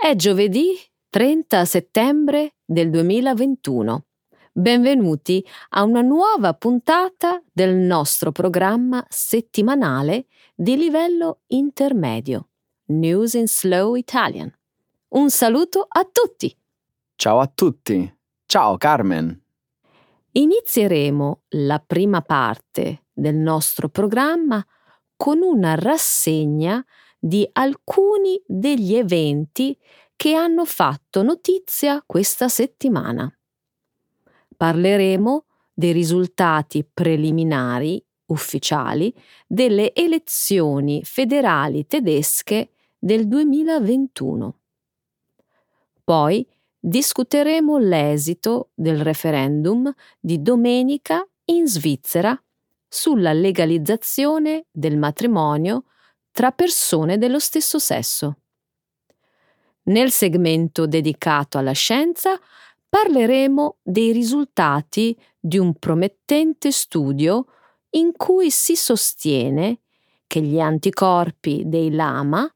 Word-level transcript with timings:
È 0.00 0.14
giovedì 0.14 0.78
30 1.10 1.64
settembre 1.64 2.54
del 2.64 2.88
2021. 2.88 4.04
Benvenuti 4.52 5.44
a 5.70 5.82
una 5.82 6.02
nuova 6.02 6.54
puntata 6.54 7.42
del 7.52 7.74
nostro 7.74 8.30
programma 8.30 9.04
settimanale 9.08 10.26
di 10.54 10.76
livello 10.76 11.40
intermedio, 11.48 12.50
News 12.90 13.34
in 13.34 13.48
Slow 13.48 13.96
Italian. 13.96 14.56
Un 15.08 15.30
saluto 15.30 15.84
a 15.88 16.08
tutti! 16.10 16.56
Ciao 17.16 17.40
a 17.40 17.50
tutti! 17.52 18.16
Ciao 18.46 18.76
Carmen! 18.76 19.42
Inizieremo 20.30 21.40
la 21.48 21.82
prima 21.84 22.22
parte 22.22 23.06
del 23.12 23.34
nostro 23.34 23.88
programma 23.88 24.64
con 25.16 25.42
una 25.42 25.74
rassegna 25.74 26.82
di 27.18 27.48
alcuni 27.52 28.40
degli 28.46 28.94
eventi 28.94 29.76
che 30.16 30.34
hanno 30.34 30.64
fatto 30.64 31.22
notizia 31.22 32.02
questa 32.04 32.48
settimana. 32.48 33.32
Parleremo 34.56 35.44
dei 35.72 35.92
risultati 35.92 36.84
preliminari 36.84 38.04
ufficiali 38.26 39.14
delle 39.46 39.94
elezioni 39.94 41.02
federali 41.04 41.86
tedesche 41.86 42.70
del 42.98 43.28
2021. 43.28 44.58
Poi 46.02 46.46
discuteremo 46.80 47.78
l'esito 47.78 48.70
del 48.74 49.02
referendum 49.02 49.92
di 50.18 50.42
domenica 50.42 51.26
in 51.46 51.66
Svizzera 51.66 52.40
sulla 52.88 53.32
legalizzazione 53.32 54.66
del 54.70 54.96
matrimonio 54.96 55.84
tra 56.38 56.52
persone 56.52 57.18
dello 57.18 57.40
stesso 57.40 57.80
sesso. 57.80 58.36
Nel 59.86 60.12
segmento 60.12 60.86
dedicato 60.86 61.58
alla 61.58 61.72
scienza 61.72 62.38
parleremo 62.88 63.78
dei 63.82 64.12
risultati 64.12 65.20
di 65.36 65.58
un 65.58 65.74
promettente 65.74 66.70
studio 66.70 67.46
in 67.90 68.12
cui 68.16 68.52
si 68.52 68.76
sostiene 68.76 69.80
che 70.28 70.40
gli 70.40 70.60
anticorpi 70.60 71.64
dei 71.66 71.90
lama 71.90 72.48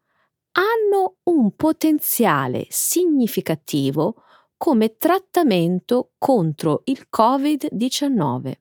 hanno 0.53 1.17
un 1.25 1.51
potenziale 1.57 2.67
significativo 2.69 4.23
come 4.57 4.97
trattamento 4.97 6.13
contro 6.19 6.83
il 6.85 7.09
Covid-19. 7.11 8.53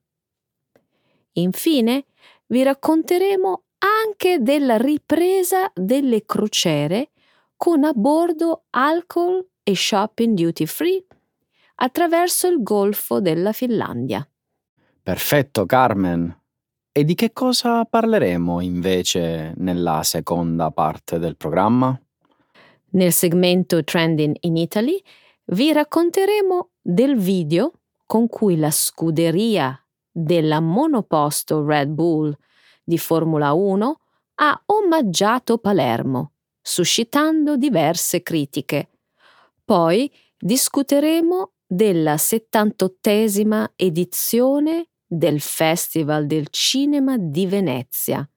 Infine, 1.34 2.06
vi 2.48 2.64
racconteremo 2.64 3.66
anche 3.82 4.40
della 4.40 4.78
ripresa 4.78 5.72
delle 5.74 6.26
crociere 6.26 7.12
con 7.56 7.84
a 7.84 7.92
bordo 7.94 8.66
alcol 8.72 9.46
e 9.64 9.76
shopping 9.76 10.36
duty 10.36 10.66
free 10.66 11.06
attraverso 11.76 12.48
il 12.48 12.62
Golfo 12.62 13.20
della 13.20 13.52
Finlandia. 13.52 14.28
Perfetto, 15.02 15.66
Carmen. 15.66 16.40
E 16.92 17.04
di 17.04 17.16
che 17.16 17.32
cosa 17.32 17.86
parleremo 17.86 18.60
invece 18.62 19.54
nella 19.58 20.04
seconda 20.04 20.72
parte 20.72 21.20
del 21.20 21.38
programma? 21.38 22.00
Nel 22.92 23.14
segmento 23.14 23.84
Trending 23.84 24.36
in 24.42 24.58
Italy 24.58 25.02
vi 25.46 25.72
racconteremo 25.72 26.70
del 26.82 27.16
video 27.18 27.72
con 28.06 28.28
cui 28.28 28.58
la 28.58 28.72
scuderia 28.72 29.76
della 30.12 30.60
monoposto 30.60 31.66
Red 31.66 31.90
Bull 31.90 32.36
di 32.92 32.98
Formula 32.98 33.54
1 33.54 34.00
ha 34.36 34.64
omaggiato 34.66 35.60
Palermo, 35.60 36.34
suscitando 36.62 37.56
diverse 37.56 38.22
critiche. 38.22 38.90
Poi 39.64 40.12
discuteremo 40.38 41.54
della 41.66 42.16
78esima 42.16 43.66
edizione 43.78 44.90
del 45.08 45.40
Festival 45.40 46.26
del 46.26 46.48
Cinema 46.50 47.16
di 47.18 47.48
Venezia 47.48 48.30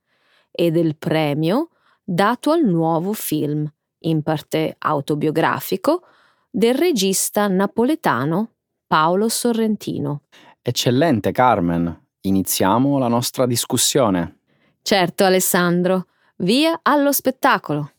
e 0.53 0.71
del 0.71 0.97
premio 0.97 1.71
dato 2.05 2.53
al 2.53 2.63
nuovo 2.63 3.13
film, 3.13 3.69
in 4.03 4.23
parte 4.23 4.77
autobiografico, 4.79 6.07
del 6.49 6.77
regista 6.77 7.49
napoletano 7.49 8.51
Paolo 8.87 9.29
Sorrentino. 9.29 10.23
Eccellente 10.63 11.33
Carmen, 11.33 12.07
iniziamo 12.21 12.99
la 12.99 13.09
nostra 13.09 13.47
discussione. 13.47 14.43
Certo, 14.87 15.25
Alessandro, 15.25 16.09
via 16.41 16.81
allo 16.83 17.11
spettacolo. 17.11 17.91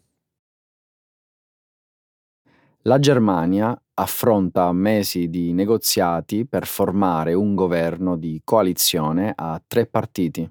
La 2.84 3.00
Germania 3.00 3.76
affronta 3.96 4.72
mesi 4.72 5.32
di 5.32 5.52
negoziati 5.54 6.46
per 6.46 6.68
formare 6.68 7.34
un 7.34 7.56
governo 7.56 8.16
di 8.18 8.40
coalizione 8.44 9.34
a 9.36 9.60
tre 9.66 9.88
partiti. 9.88 10.48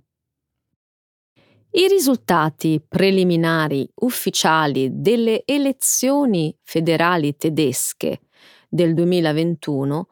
I 1.70 1.86
risultati 1.86 2.82
preliminari 2.84 3.88
ufficiali 4.00 4.88
delle 4.90 5.44
elezioni 5.44 6.52
federali 6.64 7.36
tedesche 7.36 8.22
del 8.68 8.92
2021 8.92 10.08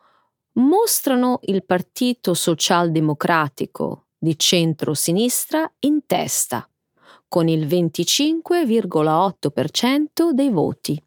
mostrano 0.53 1.41
il 1.47 1.65
Partito 1.65 2.33
Socialdemocratico 2.33 4.07
di 4.23 4.39
centro-sinistra 4.39 5.69
in 5.81 6.07
testa, 6.07 6.65
con 7.27 7.49
il 7.49 7.67
25,8% 7.67 10.31
dei 10.31 10.51
voti. 10.51 11.05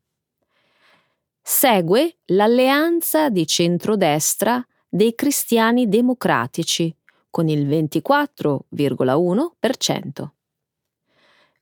Segue 1.41 2.17
l'alleanza 2.25 3.29
di 3.29 3.47
centrodestra 3.47 4.61
dei 4.89 5.15
cristiani 5.15 5.87
democratici, 5.87 6.93
con 7.29 7.47
il 7.47 7.65
24,1%. 7.65 10.27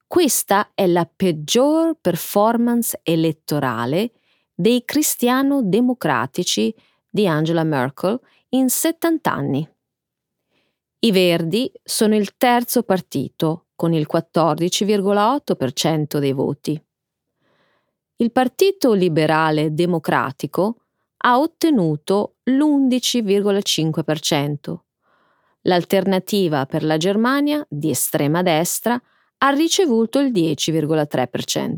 Questa 0.07 0.71
è 0.73 0.87
la 0.87 1.07
peggior 1.15 1.95
performance 2.01 2.99
elettorale 3.03 4.13
dei 4.55 4.83
cristiano-democratici 4.83 6.73
di 7.07 7.27
Angela 7.27 7.63
Merkel 7.63 8.19
in 8.49 8.69
70 8.69 9.31
anni. 9.31 9.72
I 11.03 11.11
Verdi 11.11 11.69
sono 11.83 12.15
il 12.15 12.37
terzo 12.37 12.83
partito, 12.83 13.65
con 13.75 13.91
il 13.91 14.07
14,8% 14.09 16.17
dei 16.17 16.31
voti. 16.31 16.81
Il 18.15 18.31
Partito 18.31 18.93
Liberale 18.93 19.73
Democratico 19.73 20.77
ha 21.17 21.39
ottenuto 21.39 22.35
l'11,5%. 22.43 24.77
L'alternativa 25.63 26.65
per 26.65 26.85
la 26.85 26.95
Germania, 26.95 27.65
di 27.67 27.89
estrema 27.89 28.41
destra, 28.41 28.97
ha 29.39 29.49
ricevuto 29.49 30.19
il 30.19 30.31
10,3% 30.31 31.75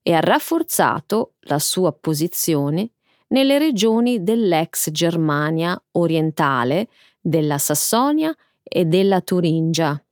e 0.00 0.14
ha 0.14 0.20
rafforzato 0.20 1.34
la 1.40 1.58
sua 1.58 1.92
posizione 1.92 2.92
nelle 3.28 3.58
regioni 3.58 4.22
dell'ex 4.22 4.90
Germania 4.90 5.80
orientale, 5.92 6.88
della 7.28 7.58
Sassonia 7.58 8.34
e 8.62 8.86
della 8.86 9.20
Turingia. 9.20 10.02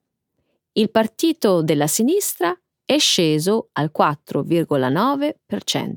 Il 0.73 0.91
partito 0.91 1.63
della 1.63 1.87
sinistra 1.87 2.55
è 2.85 2.99
sceso 2.99 3.71
al 3.73 3.91
4,9%. 3.97 5.95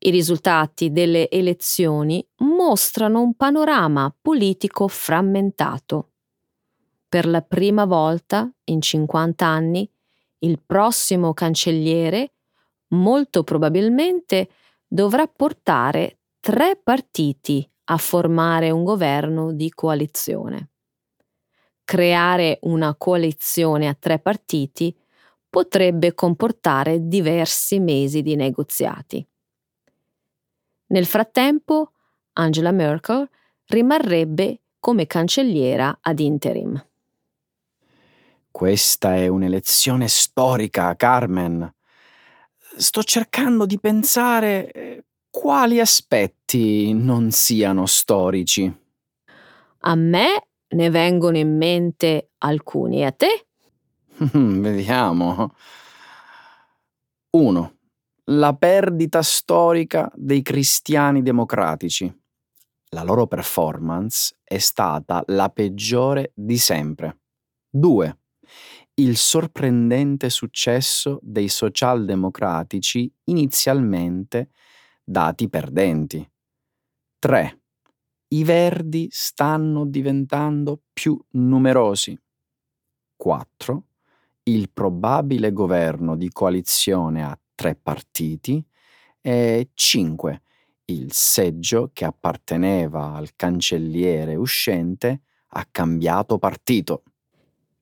I 0.00 0.10
risultati 0.10 0.90
delle 0.92 1.28
elezioni 1.28 2.24
mostrano 2.38 3.20
un 3.20 3.34
panorama 3.34 4.14
politico 4.20 4.86
frammentato. 4.88 6.12
Per 7.08 7.26
la 7.26 7.42
prima 7.42 7.84
volta 7.84 8.52
in 8.64 8.80
50 8.80 9.46
anni, 9.46 9.90
il 10.40 10.60
prossimo 10.64 11.32
cancelliere 11.32 12.34
molto 12.88 13.44
probabilmente 13.44 14.50
dovrà 14.86 15.26
portare 15.26 16.20
tre 16.40 16.76
partiti 16.82 17.68
a 17.90 17.96
formare 17.96 18.70
un 18.70 18.84
governo 18.84 19.52
di 19.52 19.70
coalizione. 19.70 20.70
Creare 21.84 22.58
una 22.62 22.94
coalizione 22.96 23.88
a 23.88 23.96
tre 23.98 24.18
partiti 24.18 24.94
potrebbe 25.48 26.14
comportare 26.14 27.08
diversi 27.08 27.78
mesi 27.78 28.22
di 28.22 28.36
negoziati. 28.36 29.26
Nel 30.88 31.06
frattempo, 31.06 31.92
Angela 32.34 32.72
Merkel 32.72 33.28
rimarrebbe 33.66 34.60
come 34.78 35.06
cancelliera 35.06 35.98
ad 36.00 36.18
interim. 36.18 36.82
Questa 38.50 39.14
è 39.14 39.28
un'elezione 39.28 40.08
storica, 40.08 40.94
Carmen 40.96 41.72
sto 42.78 43.02
cercando 43.02 43.66
di 43.66 43.78
pensare 43.78 44.70
eh, 44.70 45.04
quali 45.40 45.78
aspetti 45.78 46.92
non 46.92 47.30
siano 47.30 47.86
storici. 47.86 48.76
A 49.82 49.94
me 49.94 50.48
ne 50.70 50.90
vengono 50.90 51.36
in 51.36 51.56
mente 51.56 52.30
alcuni, 52.38 53.06
a 53.06 53.12
te? 53.12 53.46
Vediamo. 54.34 55.54
1. 57.30 57.76
la 58.30 58.52
perdita 58.54 59.22
storica 59.22 60.10
dei 60.16 60.42
cristiani 60.42 61.22
democratici. 61.22 62.12
La 62.90 63.04
loro 63.04 63.28
performance 63.28 64.38
è 64.42 64.58
stata 64.58 65.22
la 65.26 65.50
peggiore 65.50 66.32
di 66.34 66.58
sempre. 66.58 67.20
2. 67.70 68.18
Il 68.94 69.16
sorprendente 69.16 70.30
successo 70.30 71.20
dei 71.22 71.46
socialdemocratici 71.46 73.08
inizialmente 73.26 74.50
dati 75.08 75.48
perdenti. 75.48 76.30
3. 77.18 77.60
I 78.28 78.44
verdi 78.44 79.08
stanno 79.10 79.86
diventando 79.86 80.82
più 80.92 81.18
numerosi. 81.30 82.18
4. 83.16 83.84
Il 84.42 84.70
probabile 84.70 85.52
governo 85.52 86.14
di 86.14 86.28
coalizione 86.28 87.24
a 87.24 87.38
tre 87.54 87.74
partiti 87.74 88.62
e 89.22 89.70
5. 89.72 90.42
Il 90.84 91.12
seggio 91.12 91.90
che 91.94 92.04
apparteneva 92.04 93.14
al 93.14 93.30
cancelliere 93.34 94.34
uscente 94.34 95.22
ha 95.48 95.66
cambiato 95.70 96.36
partito. 96.36 97.02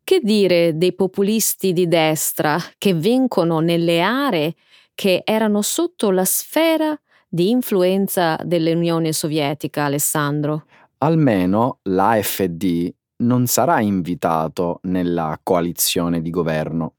Che 0.04 0.20
dire 0.20 0.76
dei 0.76 0.94
populisti 0.94 1.72
di 1.72 1.88
destra 1.88 2.56
che 2.78 2.94
vincono 2.94 3.58
nelle 3.58 4.00
aree 4.00 4.54
che 4.94 5.22
erano 5.24 5.60
sotto 5.62 6.12
la 6.12 6.24
sfera 6.24 6.96
di 7.28 7.50
influenza 7.50 8.38
dell'Unione 8.42 9.12
Sovietica, 9.12 9.84
Alessandro? 9.84 10.64
Almeno 10.98 11.80
l'AFD 11.82 12.94
non 13.18 13.46
sarà 13.46 13.80
invitato 13.80 14.80
nella 14.84 15.38
coalizione 15.42 16.20
di 16.20 16.30
governo. 16.30 16.94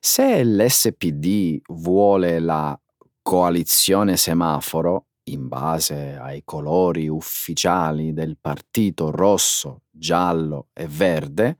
Se 0.00 0.44
l'SPD 0.44 1.60
vuole 1.68 2.38
la 2.38 2.78
coalizione 3.22 4.16
semaforo, 4.16 5.06
in 5.28 5.48
base 5.48 6.18
ai 6.20 6.42
colori 6.44 7.08
ufficiali 7.08 8.12
del 8.12 8.36
partito 8.38 9.10
rosso, 9.10 9.82
giallo 9.90 10.68
e 10.74 10.86
verde, 10.86 11.56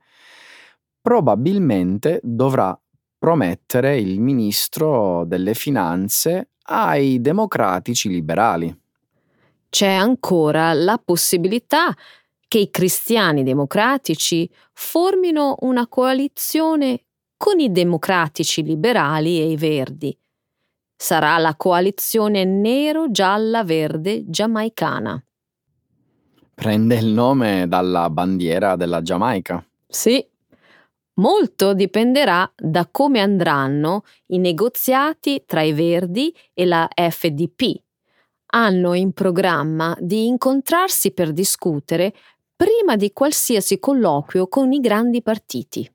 probabilmente 1.01 2.19
dovrà 2.21 2.79
promettere 3.17 3.97
il 3.97 4.19
ministro 4.19 5.25
delle 5.25 5.55
finanze 5.55 6.51
ai 6.67 7.21
democratici 7.21 8.09
liberali. 8.09 8.75
C'è 9.69 9.91
ancora 9.91 10.73
la 10.73 10.99
possibilità 11.03 11.93
che 12.47 12.59
i 12.59 12.69
cristiani 12.69 13.43
democratici 13.43 14.49
formino 14.73 15.57
una 15.61 15.87
coalizione 15.87 17.01
con 17.37 17.59
i 17.59 17.71
democratici 17.71 18.63
liberali 18.63 19.39
e 19.39 19.51
i 19.51 19.57
verdi. 19.57 20.17
Sarà 20.95 21.37
la 21.37 21.55
coalizione 21.55 22.45
nero-gialla-verde 22.45 24.23
giamaicana. 24.27 25.21
Prende 26.53 26.95
il 26.95 27.07
nome 27.07 27.67
dalla 27.67 28.09
bandiera 28.09 28.77
della 28.77 29.01
Giamaica. 29.01 29.63
Sì. 29.87 30.25
Molto 31.17 31.73
dipenderà 31.73 32.51
da 32.55 32.87
come 32.91 33.21
andranno 33.21 34.03
i 34.27 34.37
negoziati 34.37 35.43
tra 35.45 35.61
i 35.61 35.71
Verdi 35.71 36.35
e 36.53 36.65
la 36.65 36.89
FDP. 36.93 37.81
Hanno 38.47 38.93
in 38.93 39.13
programma 39.13 39.95
di 39.99 40.27
incontrarsi 40.27 41.13
per 41.13 41.31
discutere 41.31 42.13
prima 42.55 42.95
di 42.95 43.11
qualsiasi 43.13 43.79
colloquio 43.79 44.47
con 44.47 44.71
i 44.73 44.79
grandi 44.79 45.21
partiti. 45.21 45.89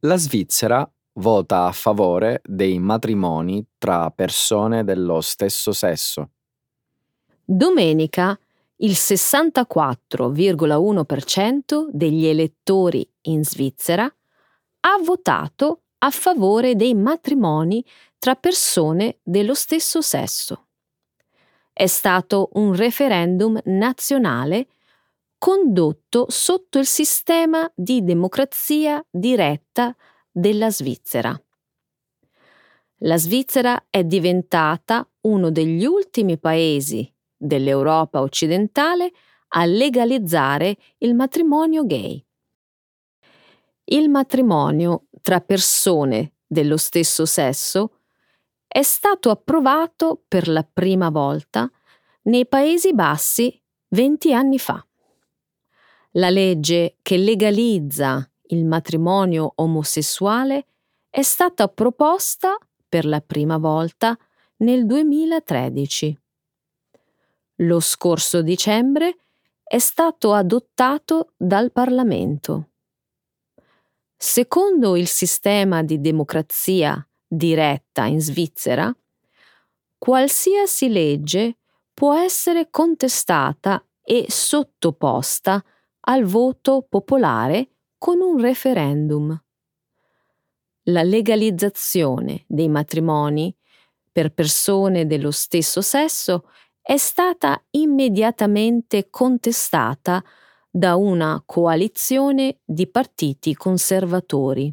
La 0.00 0.16
Svizzera 0.16 0.88
vota 1.14 1.66
a 1.66 1.72
favore 1.72 2.40
dei 2.44 2.78
matrimoni 2.78 3.64
tra 3.76 4.10
persone 4.10 4.84
dello 4.84 5.20
stesso 5.20 5.72
sesso. 5.72 6.30
Domenica 7.44 8.38
il 8.82 8.92
64,1% 8.92 11.88
degli 11.90 12.24
elettori 12.26 13.04
in 13.22 13.44
Svizzera 13.44 14.04
ha 14.04 14.96
votato 15.02 15.82
a 15.98 16.10
favore 16.10 16.76
dei 16.76 16.94
matrimoni 16.94 17.84
tra 18.18 18.36
persone 18.36 19.18
dello 19.22 19.52
stesso 19.54 20.00
sesso. 20.00 20.68
È 21.72 21.86
stato 21.86 22.48
un 22.54 22.74
referendum 22.74 23.60
nazionale 23.64 24.68
condotto 25.36 26.24
sotto 26.28 26.78
il 26.78 26.86
sistema 26.86 27.70
di 27.74 28.02
democrazia 28.02 29.06
diretta 29.10 29.94
della 30.30 30.70
Svizzera. 30.70 31.38
La 33.02 33.16
Svizzera 33.16 33.86
è 33.88 34.04
diventata 34.04 35.08
uno 35.22 35.50
degli 35.50 35.86
ultimi 35.86 36.38
paesi 36.38 37.10
dell'Europa 37.40 38.20
occidentale 38.20 39.10
a 39.48 39.64
legalizzare 39.64 40.76
il 40.98 41.14
matrimonio 41.14 41.86
gay. 41.86 42.22
Il 43.84 44.10
matrimonio 44.10 45.06
tra 45.22 45.40
persone 45.40 46.34
dello 46.46 46.76
stesso 46.76 47.24
sesso 47.24 47.96
è 48.66 48.82
stato 48.82 49.30
approvato 49.30 50.22
per 50.28 50.48
la 50.48 50.62
prima 50.70 51.08
volta 51.08 51.70
nei 52.22 52.46
Paesi 52.46 52.92
Bassi 52.92 53.60
20 53.88 54.34
anni 54.34 54.58
fa 54.58 54.84
la 56.14 56.30
legge 56.30 56.96
che 57.02 57.16
legalizza 57.16 58.28
il 58.48 58.64
matrimonio 58.64 59.52
omosessuale 59.56 60.66
è 61.08 61.22
stata 61.22 61.68
proposta 61.68 62.56
per 62.88 63.04
la 63.04 63.20
prima 63.20 63.58
volta 63.58 64.18
nel 64.58 64.86
2013. 64.86 66.19
Lo 67.62 67.80
scorso 67.80 68.40
dicembre 68.40 69.16
è 69.62 69.78
stato 69.78 70.32
adottato 70.32 71.34
dal 71.36 71.72
Parlamento. 71.72 72.70
Secondo 74.16 74.96
il 74.96 75.06
sistema 75.06 75.82
di 75.82 76.00
democrazia 76.00 77.06
diretta 77.26 78.06
in 78.06 78.20
Svizzera, 78.20 78.94
qualsiasi 79.98 80.88
legge 80.88 81.58
può 81.92 82.16
essere 82.16 82.68
contestata 82.70 83.84
e 84.02 84.24
sottoposta 84.28 85.62
al 86.00 86.24
voto 86.24 86.86
popolare 86.88 87.72
con 87.98 88.20
un 88.20 88.40
referendum. 88.40 89.38
La 90.84 91.02
legalizzazione 91.02 92.44
dei 92.46 92.68
matrimoni 92.68 93.54
per 94.10 94.32
persone 94.32 95.06
dello 95.06 95.30
stesso 95.30 95.82
sesso 95.82 96.46
è 96.82 96.96
stata 96.96 97.62
immediatamente 97.70 99.08
contestata 99.10 100.24
da 100.70 100.96
una 100.96 101.42
coalizione 101.44 102.60
di 102.64 102.88
partiti 102.88 103.54
conservatori. 103.54 104.72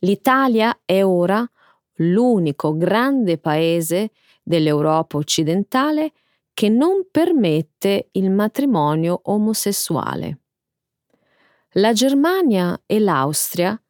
L'Italia 0.00 0.80
è 0.84 1.04
ora 1.04 1.48
l'unico 1.96 2.76
grande 2.76 3.38
paese 3.38 4.10
dell'Europa 4.42 5.16
occidentale 5.16 6.12
che 6.54 6.68
non 6.68 7.06
permette 7.10 8.08
il 8.12 8.30
matrimonio 8.30 9.20
omosessuale. 9.24 10.38
La 11.76 11.92
Germania 11.92 12.80
e 12.84 12.98
l'Austria 12.98 13.80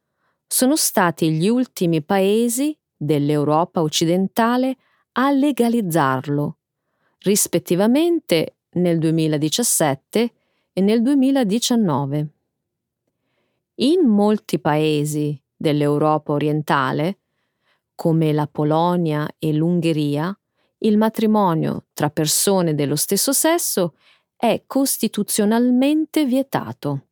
sono 0.47 0.77
stati 0.77 1.33
gli 1.33 1.49
ultimi 1.49 2.03
paesi 2.03 2.79
dell'Europa 2.95 3.81
occidentale 3.81 4.77
a 5.13 5.31
legalizzarlo, 5.31 6.57
rispettivamente 7.19 8.57
nel 8.73 8.99
2017 8.99 10.33
e 10.73 10.81
nel 10.81 11.03
2019. 11.03 12.29
In 13.77 14.07
molti 14.07 14.59
paesi 14.59 15.39
dell'Europa 15.55 16.33
orientale, 16.33 17.19
come 17.95 18.33
la 18.33 18.47
Polonia 18.47 19.29
e 19.39 19.53
l'Ungheria, 19.53 20.37
il 20.79 20.97
matrimonio 20.97 21.87
tra 21.93 22.11
persone 22.11 22.75
dello 22.75 22.97
stesso 22.97 23.33
sesso 23.33 23.95
è 24.37 24.65
costituzionalmente 24.67 26.25
vietato. 26.25 27.07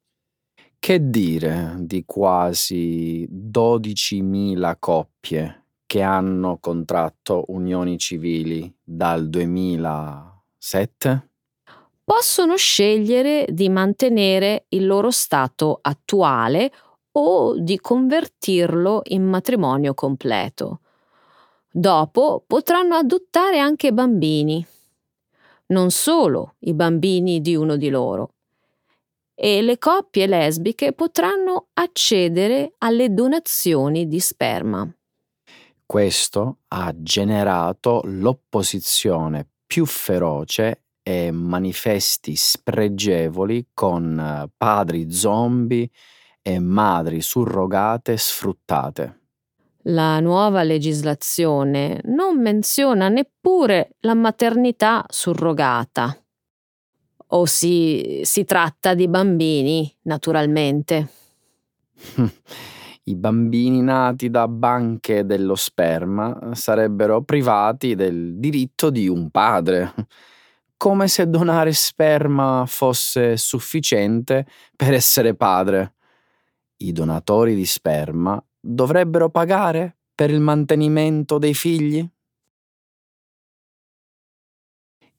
Che 0.79 1.10
dire 1.12 1.75
di 1.77 2.03
quasi 2.03 3.27
12.000 3.31 4.75
coppie 4.79 5.65
che 5.86 6.01
hanno 6.01 6.58
contratto 6.60 7.43
unioni 7.50 8.00
civili 8.00 8.74
dal 8.81 9.29
2007? 9.29 11.29
Possono 12.03 12.58
scegliere 12.58 13.46
di 13.51 13.70
mantenere 13.70 14.65
il 14.70 14.88
loro 14.88 15.12
stato 15.12 15.77
attuale 15.79 16.72
o 17.13 17.60
di 17.60 17.80
convertirlo 17.80 19.01
in 19.06 19.24
matrimonio 19.24 19.94
completo. 19.94 20.80
Dopo 21.70 22.44
potranno 22.46 22.96
adottare 22.96 23.60
anche 23.60 23.94
bambini, 23.94 24.65
non 25.68 25.89
solo 25.89 26.56
i 26.60 26.74
bambini 26.74 27.41
di 27.41 27.56
uno 27.56 27.77
di 27.77 27.89
loro. 27.89 28.34
E 29.34 29.62
le 29.62 29.77
coppie 29.77 30.27
lesbiche 30.27 30.94
potranno 30.94 31.68
accedere 31.74 32.74
alle 32.80 33.13
donazioni 33.13 34.08
di 34.08 34.20
sperma. 34.20 34.88
Questo 35.86 36.60
ha 36.70 36.94
generato 36.96 38.01
l'opposizione 38.06 39.48
più 39.65 39.86
feroce 39.86 40.84
e 41.01 41.32
manifesti 41.32 42.36
spregevoli 42.36 43.70
con 43.74 44.20
eh, 44.20 44.50
padri 44.56 45.12
zombie 45.12 45.89
e 46.41 46.60
madri 46.60 47.21
surrogate 47.21 48.17
sfruttate. 48.17 49.19
La 49.86 50.19
nuova 50.19 50.62
legislazione 50.62 52.01
non 52.03 52.39
menziona 52.39 53.10
neppure 53.10 53.95
la 54.01 54.13
maternità 54.13 55.03
surrogata. 55.07 56.15
O 57.33 57.45
si, 57.45 58.21
si 58.24 58.43
tratta 58.43 58.93
di 58.93 59.07
bambini, 59.07 59.91
naturalmente. 60.03 61.10
I 63.03 63.15
bambini 63.15 63.81
nati 63.81 64.29
da 64.29 64.48
banche 64.48 65.25
dello 65.25 65.55
sperma 65.55 66.51
sarebbero 66.53 67.24
privati 67.24 67.95
del 67.95 68.36
diritto 68.36 68.91
di 68.91 69.07
un 69.07 69.31
padre, 69.31 69.93
come 70.77 71.07
se 71.07 71.27
donare 71.27 71.74
sperma 71.74 72.65
fosse 72.67 73.38
sufficiente 73.38 74.45
per 74.75 74.93
essere 74.93 75.33
padre 75.33 75.95
i 76.81 76.91
donatori 76.91 77.55
di 77.55 77.65
sperma 77.65 78.43
dovrebbero 78.59 79.29
pagare 79.29 79.97
per 80.13 80.29
il 80.29 80.39
mantenimento 80.39 81.38
dei 81.38 81.53
figli? 81.53 82.07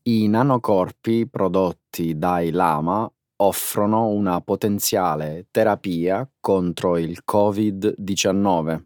I 0.04 0.26
nanocorpi 0.28 1.28
prodotti 1.28 2.18
dai 2.18 2.50
lama 2.50 3.10
offrono 3.36 4.08
una 4.08 4.40
potenziale 4.40 5.46
terapia 5.50 6.28
contro 6.40 6.96
il 6.96 7.22
Covid-19. 7.30 8.82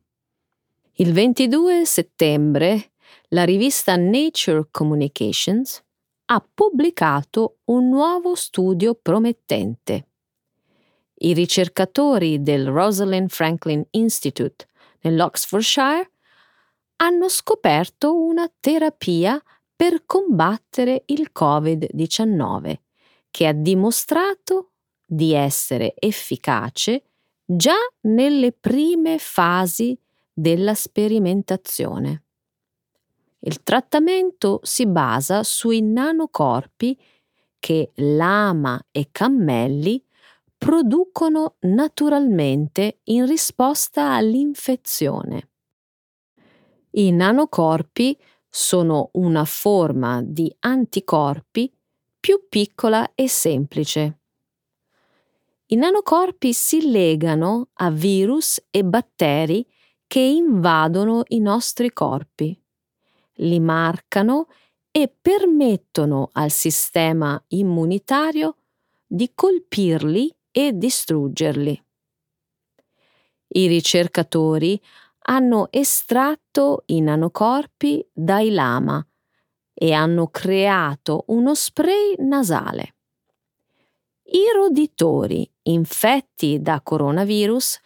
Il 0.98 1.12
22 1.12 1.84
settembre 1.84 2.92
la 3.28 3.44
rivista 3.44 3.96
Nature 3.96 4.68
Communications 4.70 5.82
ha 6.26 6.48
pubblicato 6.54 7.58
un 7.64 7.88
nuovo 7.88 8.34
studio 8.34 8.94
promettente 8.94 10.08
i 11.18 11.32
ricercatori 11.32 12.42
del 12.42 12.68
Rosalind 12.68 13.30
Franklin 13.30 13.84
Institute 13.90 14.66
nell'Oxfordshire 15.00 16.10
hanno 16.96 17.28
scoperto 17.28 18.14
una 18.14 18.50
terapia 18.60 19.40
per 19.74 20.04
combattere 20.06 21.02
il 21.06 21.30
Covid-19 21.38 22.74
che 23.30 23.46
ha 23.46 23.52
dimostrato 23.52 24.70
di 25.04 25.32
essere 25.32 25.94
efficace 25.98 27.02
già 27.44 27.76
nelle 28.02 28.52
prime 28.52 29.18
fasi 29.18 29.96
della 30.32 30.74
sperimentazione. 30.74 32.22
Il 33.40 33.62
trattamento 33.62 34.60
si 34.62 34.86
basa 34.86 35.42
sui 35.44 35.80
nanocorpi 35.80 36.98
che 37.58 37.92
lama 37.96 38.82
e 38.90 39.08
cammelli 39.12 40.02
producono 40.66 41.58
naturalmente 41.60 42.98
in 43.04 43.24
risposta 43.24 44.14
all'infezione. 44.14 45.50
I 46.90 47.12
nanocorpi 47.12 48.18
sono 48.48 49.10
una 49.12 49.44
forma 49.44 50.22
di 50.24 50.52
anticorpi 50.58 51.72
più 52.18 52.48
piccola 52.48 53.12
e 53.14 53.28
semplice. 53.28 54.18
I 55.66 55.76
nanocorpi 55.76 56.52
si 56.52 56.90
legano 56.90 57.68
a 57.74 57.88
virus 57.92 58.60
e 58.68 58.82
batteri 58.82 59.64
che 60.08 60.18
invadono 60.18 61.22
i 61.28 61.38
nostri 61.38 61.92
corpi, 61.92 62.60
li 63.34 63.60
marcano 63.60 64.48
e 64.90 65.14
permettono 65.20 66.30
al 66.32 66.50
sistema 66.50 67.40
immunitario 67.50 68.56
di 69.06 69.30
colpirli 69.32 70.35
e 70.58 70.72
distruggerli. 70.72 71.84
I 73.48 73.66
ricercatori 73.66 74.80
hanno 75.28 75.68
estratto 75.70 76.84
i 76.86 77.02
nanocorpi 77.02 78.08
dai 78.10 78.50
lama 78.50 79.06
e 79.74 79.92
hanno 79.92 80.28
creato 80.28 81.24
uno 81.26 81.54
spray 81.54 82.14
nasale. 82.20 82.94
I 84.22 84.44
roditori 84.54 85.46
infetti 85.64 86.62
da 86.62 86.80
coronavirus 86.80 87.78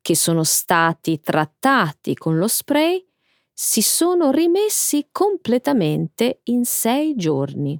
che 0.00 0.16
sono 0.16 0.42
stati 0.42 1.20
trattati 1.20 2.14
con 2.14 2.38
lo 2.38 2.48
spray 2.48 3.06
si 3.52 3.82
sono 3.82 4.30
rimessi 4.30 5.08
completamente 5.12 6.40
in 6.44 6.64
sei 6.64 7.14
giorni. 7.14 7.78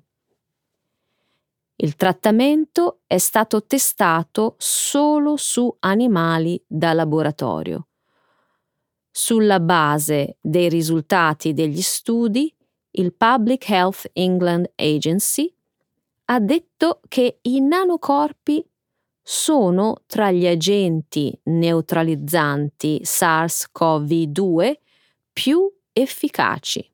Il 1.79 1.95
trattamento 1.95 3.01
è 3.07 3.19
stato 3.19 3.65
testato 3.65 4.55
solo 4.57 5.37
su 5.37 5.75
animali 5.81 6.63
da 6.67 6.95
laboratorio. 6.95 7.89
Sulla 9.11 9.61
base 9.61 10.39
dei 10.41 10.71
risultati 10.71 11.53
degli 11.53 11.83
studi, 11.83 12.55
il 12.93 13.13
Public 13.13 13.69
Health 13.69 14.09
England 14.15 14.73
Agency 14.75 15.55
ha 16.27 16.41
detto 16.41 17.01
che 17.09 17.39
i 17.43 17.61
nanocorpi 17.61 18.67
sono 19.23 20.03
tra 20.07 20.31
gli 20.31 20.47
agenti 20.47 21.39
neutralizzanti 21.45 23.03
SARS-CoV-2 23.05 24.79
più 25.33 25.71
efficaci. 25.93 26.91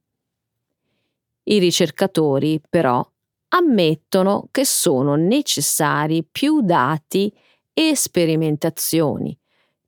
I 1.44 1.58
ricercatori, 1.58 2.60
però, 2.68 3.08
ammettono 3.54 4.48
che 4.50 4.64
sono 4.64 5.14
necessari 5.14 6.24
più 6.24 6.60
dati 6.60 7.32
e 7.72 7.94
sperimentazioni 7.94 9.36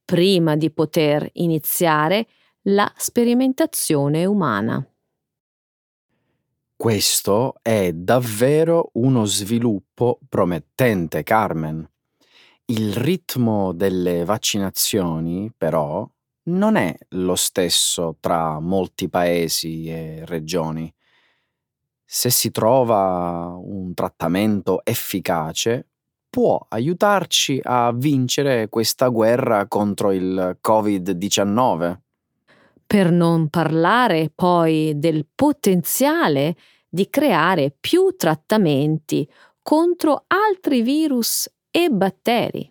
prima 0.04 0.56
di 0.56 0.70
poter 0.70 1.28
iniziare 1.34 2.26
la 2.62 2.90
sperimentazione 2.96 4.24
umana. 4.24 4.86
Questo 6.76 7.54
è 7.62 7.92
davvero 7.92 8.90
uno 8.94 9.24
sviluppo 9.24 10.18
promettente, 10.28 11.22
Carmen. 11.22 11.88
Il 12.66 12.94
ritmo 12.94 13.72
delle 13.72 14.24
vaccinazioni, 14.24 15.50
però, 15.56 16.06
non 16.44 16.76
è 16.76 16.94
lo 17.10 17.36
stesso 17.36 18.16
tra 18.20 18.60
molti 18.60 19.08
paesi 19.08 19.86
e 19.86 20.24
regioni. 20.26 20.92
Se 22.04 22.30
si 22.30 22.50
trova 22.50 23.56
un 23.58 23.94
trattamento 23.94 24.84
efficace, 24.84 25.88
può 26.28 26.58
aiutarci 26.68 27.60
a 27.62 27.92
vincere 27.92 28.68
questa 28.68 29.08
guerra 29.08 29.66
contro 29.66 30.12
il 30.12 30.58
Covid-19. 30.60 31.98
Per 32.86 33.10
non 33.10 33.48
parlare 33.48 34.30
poi 34.34 34.92
del 34.96 35.26
potenziale 35.34 36.56
di 36.88 37.08
creare 37.08 37.74
più 37.78 38.14
trattamenti 38.16 39.28
contro 39.62 40.24
altri 40.26 40.82
virus 40.82 41.50
e 41.70 41.88
batteri. 41.88 42.70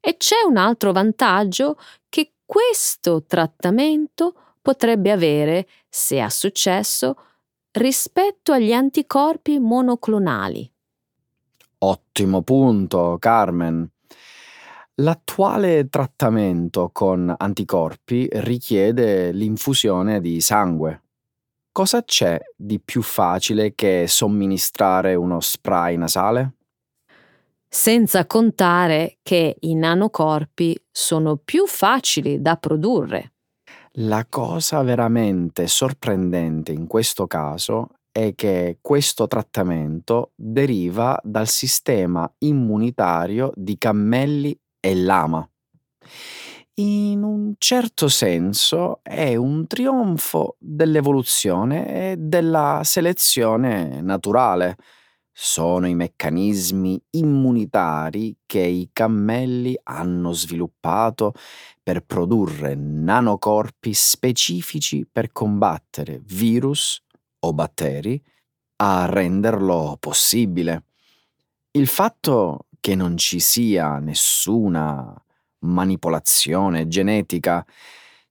E 0.00 0.16
c'è 0.16 0.42
un 0.46 0.56
altro 0.56 0.92
vantaggio 0.92 1.76
che 2.08 2.34
questo 2.46 3.24
trattamento 3.26 4.34
potrebbe 4.62 5.10
avere, 5.10 5.66
se 5.88 6.20
ha 6.20 6.30
successo, 6.30 7.16
rispetto 7.78 8.52
agli 8.52 8.72
anticorpi 8.72 9.60
monoclonali. 9.60 10.70
Ottimo 11.78 12.42
punto, 12.42 13.16
Carmen. 13.20 13.88
L'attuale 14.96 15.88
trattamento 15.88 16.90
con 16.92 17.32
anticorpi 17.36 18.28
richiede 18.32 19.30
l'infusione 19.30 20.20
di 20.20 20.40
sangue. 20.40 21.02
Cosa 21.70 22.02
c'è 22.02 22.40
di 22.56 22.80
più 22.80 23.00
facile 23.00 23.76
che 23.76 24.06
somministrare 24.08 25.14
uno 25.14 25.38
spray 25.38 25.96
nasale? 25.96 26.54
Senza 27.68 28.26
contare 28.26 29.18
che 29.22 29.54
i 29.60 29.76
nanocorpi 29.76 30.76
sono 30.90 31.36
più 31.36 31.68
facili 31.68 32.42
da 32.42 32.56
produrre. 32.56 33.34
La 34.00 34.26
cosa 34.28 34.82
veramente 34.82 35.66
sorprendente 35.66 36.70
in 36.70 36.86
questo 36.86 37.26
caso 37.26 37.88
è 38.12 38.32
che 38.36 38.78
questo 38.80 39.26
trattamento 39.26 40.30
deriva 40.36 41.18
dal 41.24 41.48
sistema 41.48 42.30
immunitario 42.38 43.50
di 43.56 43.76
cammelli 43.76 44.56
e 44.78 44.94
lama. 44.94 45.48
In 46.74 47.24
un 47.24 47.54
certo 47.58 48.06
senso 48.06 49.00
è 49.02 49.34
un 49.34 49.66
trionfo 49.66 50.54
dell'evoluzione 50.60 52.12
e 52.12 52.16
della 52.18 52.82
selezione 52.84 54.00
naturale 54.00 54.76
sono 55.40 55.86
i 55.86 55.94
meccanismi 55.94 57.00
immunitari 57.10 58.38
che 58.44 58.58
i 58.58 58.90
cammelli 58.92 59.78
hanno 59.84 60.32
sviluppato 60.32 61.32
per 61.80 62.00
produrre 62.00 62.74
nanocorpi 62.74 63.94
specifici 63.94 65.06
per 65.06 65.30
combattere 65.30 66.20
virus 66.24 67.00
o 67.38 67.52
batteri 67.52 68.20
a 68.78 69.06
renderlo 69.06 69.96
possibile. 70.00 70.86
Il 71.70 71.86
fatto 71.86 72.66
che 72.80 72.96
non 72.96 73.16
ci 73.16 73.38
sia 73.38 74.00
nessuna 74.00 75.14
manipolazione 75.60 76.88
genetica 76.88 77.64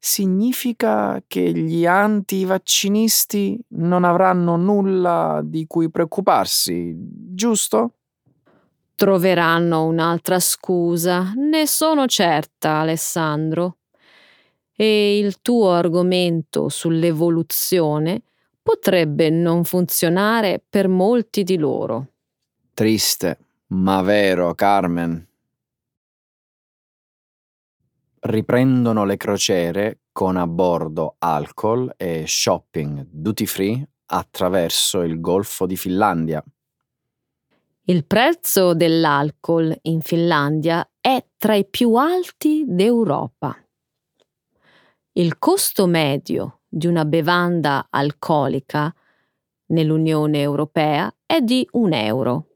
significa 0.07 1.21
che 1.27 1.51
gli 1.51 1.85
antivaccinisti 1.85 3.59
non 3.71 4.05
avranno 4.05 4.55
nulla 4.55 5.41
di 5.43 5.67
cui 5.67 5.89
preoccuparsi, 5.91 6.95
giusto? 6.95 7.91
Troveranno 8.95 9.83
un'altra 9.83 10.39
scusa, 10.39 11.33
ne 11.35 11.67
sono 11.67 12.05
certa, 12.05 12.77
Alessandro. 12.77 13.79
E 14.73 15.17
il 15.17 15.41
tuo 15.41 15.71
argomento 15.71 16.69
sull'evoluzione 16.69 18.21
potrebbe 18.63 19.29
non 19.29 19.65
funzionare 19.65 20.63
per 20.69 20.87
molti 20.87 21.43
di 21.43 21.57
loro. 21.57 22.13
Triste, 22.73 23.37
ma 23.67 24.01
vero, 24.01 24.55
Carmen 24.55 25.27
riprendono 28.21 29.05
le 29.05 29.17
crociere 29.17 29.99
con 30.11 30.37
a 30.37 30.47
bordo 30.47 31.15
alcol 31.19 31.93
e 31.97 32.25
shopping 32.25 33.07
duty 33.09 33.45
free 33.45 33.89
attraverso 34.07 35.01
il 35.01 35.19
Golfo 35.19 35.65
di 35.65 35.77
Finlandia. 35.77 36.43
Il 37.89 38.05
prezzo 38.05 38.73
dell'alcol 38.73 39.77
in 39.83 40.01
Finlandia 40.01 40.89
è 40.99 41.25
tra 41.37 41.55
i 41.55 41.65
più 41.65 41.93
alti 41.95 42.65
d'Europa. 42.67 43.55
Il 45.13 45.39
costo 45.39 45.85
medio 45.85 46.61
di 46.67 46.87
una 46.87 47.05
bevanda 47.05 47.87
alcolica 47.89 48.93
nell'Unione 49.67 50.41
Europea 50.41 51.13
è 51.25 51.39
di 51.41 51.67
un 51.71 51.93
euro. 51.93 52.47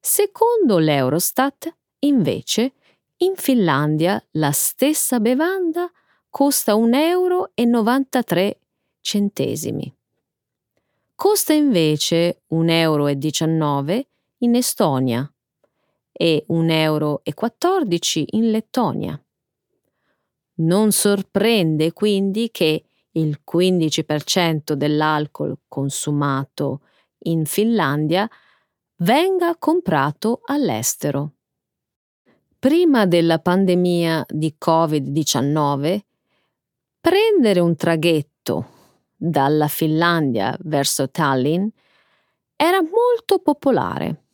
Secondo 0.00 0.78
l'Eurostat, 0.78 1.74
invece, 2.00 2.74
in 3.18 3.34
Finlandia 3.36 4.22
la 4.32 4.52
stessa 4.52 5.20
bevanda 5.20 5.90
costa 6.30 6.74
1,93 6.74 8.56
euro. 9.00 9.92
Costa 11.14 11.52
invece 11.52 12.42
1,19 12.52 12.70
euro 12.70 14.06
in 14.38 14.54
Estonia 14.54 15.32
e 16.12 16.44
1,14 16.48 16.68
euro 16.68 17.20
in 18.30 18.50
Lettonia. 18.50 19.20
Non 20.60 20.92
sorprende 20.92 21.92
quindi 21.92 22.50
che 22.50 22.84
il 23.12 23.40
15% 23.50 24.72
dell'alcol 24.74 25.58
consumato 25.66 26.82
in 27.24 27.46
Finlandia 27.46 28.28
venga 28.98 29.56
comprato 29.56 30.40
all'estero. 30.44 31.37
Prima 32.60 33.06
della 33.06 33.38
pandemia 33.38 34.26
di 34.28 34.56
Covid-19, 34.58 36.00
prendere 37.00 37.60
un 37.60 37.76
traghetto 37.76 38.66
dalla 39.14 39.68
Finlandia 39.68 40.56
verso 40.62 41.08
Tallinn 41.08 41.68
era 42.56 42.82
molto 42.82 43.38
popolare. 43.38 44.24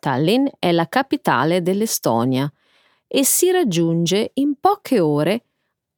Tallinn 0.00 0.46
è 0.58 0.72
la 0.72 0.88
capitale 0.88 1.62
dell'Estonia 1.62 2.52
e 3.06 3.24
si 3.24 3.52
raggiunge 3.52 4.32
in 4.34 4.56
poche 4.58 4.98
ore 4.98 5.44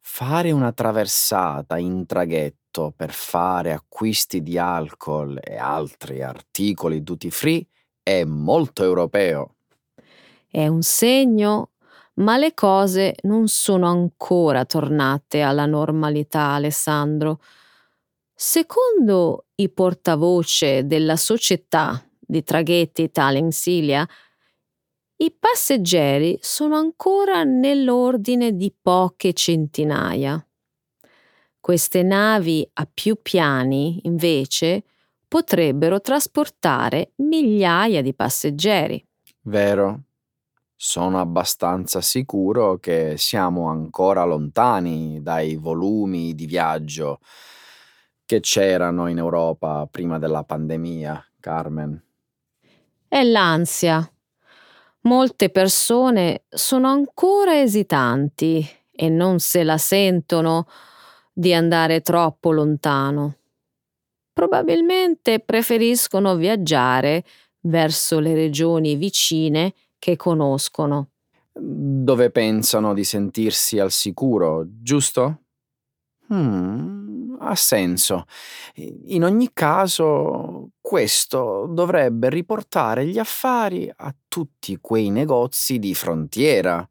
Fare 0.00 0.50
una 0.50 0.72
traversata 0.72 1.78
in 1.78 2.04
traghetto 2.04 2.92
per 2.96 3.12
fare 3.12 3.72
acquisti 3.72 4.42
di 4.42 4.58
alcol 4.58 5.38
e 5.40 5.56
altri 5.56 6.20
articoli 6.20 7.04
duty 7.04 7.30
free 7.30 7.64
è 8.02 8.24
molto 8.24 8.82
europeo. 8.82 9.54
È 10.48 10.66
un 10.66 10.82
segno, 10.82 11.74
ma 12.14 12.36
le 12.36 12.54
cose 12.54 13.14
non 13.22 13.46
sono 13.46 13.86
ancora 13.86 14.64
tornate 14.64 15.42
alla 15.42 15.66
normalità, 15.66 16.54
Alessandro. 16.54 17.38
Secondo 18.34 19.44
i 19.54 19.68
portavoce 19.68 20.88
della 20.88 21.14
società 21.14 22.04
di 22.26 22.42
traghetti 22.42 23.02
Italia 23.02 23.40
Insilia, 23.40 24.08
i 25.16 25.30
passeggeri 25.30 26.38
sono 26.40 26.76
ancora 26.76 27.44
nell'ordine 27.44 28.56
di 28.56 28.74
poche 28.80 29.32
centinaia. 29.32 30.44
Queste 31.60 32.02
navi 32.02 32.68
a 32.74 32.88
più 32.92 33.18
piani, 33.22 34.00
invece, 34.04 34.84
potrebbero 35.26 36.00
trasportare 36.00 37.12
migliaia 37.16 38.02
di 38.02 38.12
passeggeri. 38.14 39.02
Vero. 39.42 40.02
Sono 40.76 41.20
abbastanza 41.20 42.00
sicuro 42.00 42.78
che 42.78 43.14
siamo 43.16 43.68
ancora 43.68 44.24
lontani 44.24 45.22
dai 45.22 45.56
volumi 45.56 46.34
di 46.34 46.44
viaggio 46.46 47.20
che 48.26 48.40
c'erano 48.40 49.06
in 49.08 49.18
Europa 49.18 49.86
prima 49.90 50.18
della 50.18 50.44
pandemia, 50.44 51.24
Carmen. 51.40 52.02
È 53.14 53.22
l'ansia 53.22 54.12
Molte 55.02 55.48
persone 55.50 56.46
sono 56.48 56.88
ancora 56.88 57.60
esitanti 57.60 58.68
e 58.90 59.08
non 59.08 59.38
se 59.38 59.62
la 59.62 59.78
sentono 59.78 60.66
di 61.32 61.54
andare 61.54 62.00
troppo 62.00 62.50
lontano. 62.50 63.36
Probabilmente 64.32 65.38
preferiscono 65.38 66.34
viaggiare 66.34 67.22
verso 67.60 68.18
le 68.18 68.34
regioni 68.34 68.96
vicine 68.96 69.74
che 69.96 70.16
conoscono. 70.16 71.10
Dove 71.52 72.32
pensano 72.32 72.94
di 72.94 73.04
sentirsi 73.04 73.78
al 73.78 73.92
sicuro, 73.92 74.66
giusto? 74.66 75.42
Hmm, 76.32 77.36
ha 77.38 77.54
senso. 77.54 78.24
In 79.04 79.22
ogni 79.22 79.50
caso, 79.52 80.70
questo 80.86 81.64
dovrebbe 81.66 82.28
riportare 82.28 83.06
gli 83.06 83.18
affari 83.18 83.90
a 83.96 84.14
tutti 84.28 84.76
quei 84.82 85.08
negozi 85.08 85.78
di 85.78 85.94
frontiera 85.94 86.86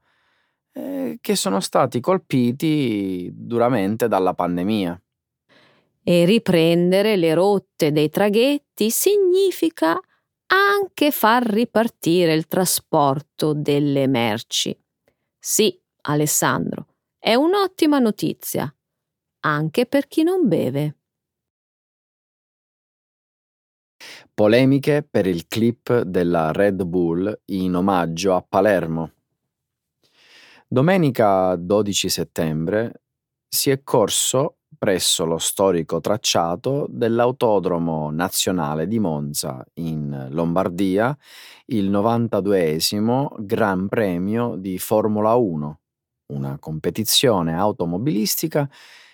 eh, 0.71 1.19
che 1.21 1.35
sono 1.35 1.59
stati 1.59 1.99
colpiti 1.99 3.29
duramente 3.31 4.07
dalla 4.07 4.33
pandemia. 4.33 4.99
E 6.01 6.25
riprendere 6.25 7.17
le 7.17 7.35
rotte 7.35 7.91
dei 7.91 8.09
traghetti 8.09 8.89
significa 8.89 9.99
anche 10.47 11.11
far 11.11 11.45
ripartire 11.45 12.33
il 12.33 12.47
trasporto 12.47 13.53
delle 13.53 14.07
merci. 14.07 14.75
Sì, 15.37 15.79
Alessandro, 16.01 16.87
è 17.19 17.35
un'ottima 17.35 17.99
notizia 17.99 18.75
anche 19.41 19.85
per 19.85 20.07
chi 20.07 20.23
non 20.23 20.47
beve. 20.47 20.95
Polemiche 24.33 25.07
per 25.09 25.25
il 25.25 25.47
clip 25.47 26.01
della 26.01 26.51
Red 26.51 26.83
Bull 26.83 27.41
in 27.45 27.75
omaggio 27.75 28.35
a 28.35 28.45
Palermo. 28.47 29.11
Domenica 30.67 31.55
12 31.55 32.09
settembre 32.09 33.01
si 33.47 33.69
è 33.69 33.83
corso 33.83 34.57
presso 34.83 35.23
lo 35.25 35.37
storico 35.37 36.01
tracciato 36.01 36.87
dell'Autodromo 36.89 38.11
Nazionale 38.11 38.87
di 38.87 38.99
Monza 38.99 39.63
in 39.75 40.27
Lombardia 40.31 41.15
il 41.67 41.89
92esimo 41.89 43.29
Gran 43.37 43.87
Premio 43.87 44.55
di 44.57 44.77
Formula 44.77 45.35
1, 45.35 45.79
una 46.33 46.57
competizione 46.59 47.55
automobilistica 47.55 48.69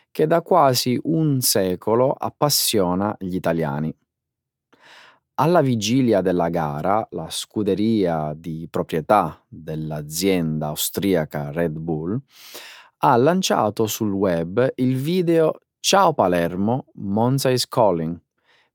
che 0.10 0.26
da 0.26 0.41
quasi 0.41 1.00
un 1.04 1.41
secolo 1.41 2.13
appassiona 2.13 3.15
gli 3.19 3.36
italiani. 3.36 3.95
Alla 5.41 5.62
vigilia 5.62 6.19
della 6.19 6.49
gara, 6.49 7.08
la 7.12 7.30
scuderia 7.30 8.34
di 8.36 8.67
proprietà 8.69 9.41
dell'azienda 9.47 10.67
austriaca 10.67 11.52
Red 11.52 11.78
Bull 11.78 12.21
ha 12.97 13.15
lanciato 13.15 13.88
sul 13.88 14.12
web 14.12 14.69
il 14.75 14.97
video 14.97 15.62
Ciao 15.80 16.13
Palermo, 16.13 16.88
Monza 16.95 17.49
is 17.52 17.65
Calling, 17.69 18.21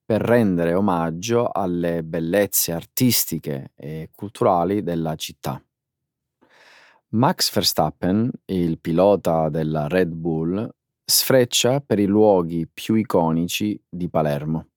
per 0.06 0.22
rendere 0.22 0.72
omaggio 0.72 1.50
alle 1.52 2.02
bellezze 2.02 2.72
artistiche 2.72 3.72
e 3.76 4.08
culturali 4.10 4.82
della 4.82 5.16
città. 5.16 5.62
Max 7.08 7.52
Verstappen, 7.52 8.30
il 8.46 8.78
pilota 8.80 9.50
della 9.50 9.86
Red 9.86 10.14
Bull, 10.14 10.66
sfreccia 11.04 11.80
per 11.82 11.98
i 11.98 12.06
luoghi 12.06 12.66
più 12.66 12.94
iconici 12.94 13.78
di 13.86 14.08
Palermo. 14.08 14.68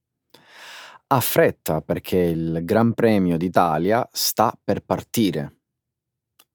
Ha 1.10 1.22
fretta 1.22 1.80
perché 1.82 2.18
il 2.18 2.60
Gran 2.66 2.94
Premio 2.94 3.38
d'Italia 3.38 4.08
sta 4.12 4.54
per 4.62 4.84
partire. 4.84 5.60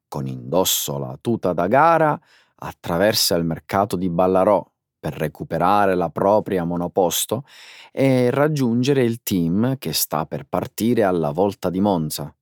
Con 0.09 0.27
indosso 0.27 0.99
la 0.99 1.17
tuta 1.19 1.55
da 1.55 1.67
gara 1.69 2.21
attraversa 2.57 3.35
il 3.37 3.45
mercato 3.45 3.97
di 3.97 4.11
Ballarò 4.11 4.63
per 4.99 5.15
recuperare 5.15 5.95
la 5.95 6.11
propria 6.11 6.65
monoposto 6.65 7.45
e 7.91 8.31
raggiungere 8.31 9.03
il 9.03 9.23
team 9.23 9.79
che 9.79 9.95
sta 9.95 10.27
per 10.27 10.45
partire 10.45 11.03
alla 11.03 11.31
volta 11.31 11.71
di 11.71 11.81
Monza. 11.81 12.35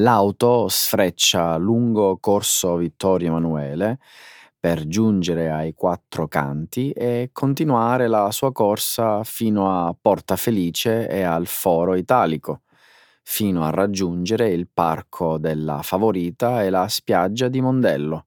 L'auto 0.00 0.68
sfreccia 0.68 1.56
lungo 1.56 2.18
corso 2.18 2.76
Vittorio 2.76 3.28
Emanuele 3.28 3.98
per 4.66 4.88
giungere 4.88 5.48
ai 5.48 5.74
quattro 5.74 6.26
canti 6.26 6.90
e 6.90 7.30
continuare 7.32 8.08
la 8.08 8.32
sua 8.32 8.50
corsa 8.50 9.22
fino 9.22 9.70
a 9.70 9.94
Porta 9.94 10.34
Felice 10.34 11.08
e 11.08 11.22
al 11.22 11.46
Foro 11.46 11.94
Italico, 11.94 12.62
fino 13.22 13.62
a 13.62 13.70
raggiungere 13.70 14.48
il 14.48 14.66
parco 14.66 15.38
della 15.38 15.82
Favorita 15.82 16.64
e 16.64 16.70
la 16.70 16.88
spiaggia 16.88 17.46
di 17.46 17.60
Mondello. 17.60 18.26